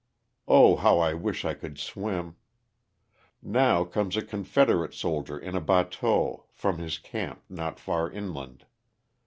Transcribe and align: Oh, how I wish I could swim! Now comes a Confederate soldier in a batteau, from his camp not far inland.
Oh, 0.47 0.77
how 0.77 0.97
I 0.97 1.13
wish 1.13 1.45
I 1.45 1.53
could 1.53 1.77
swim! 1.77 2.35
Now 3.39 3.83
comes 3.83 4.17
a 4.17 4.23
Confederate 4.23 4.95
soldier 4.95 5.37
in 5.37 5.53
a 5.55 5.61
batteau, 5.61 6.45
from 6.51 6.79
his 6.79 6.97
camp 6.97 7.43
not 7.49 7.79
far 7.79 8.09
inland. 8.11 8.65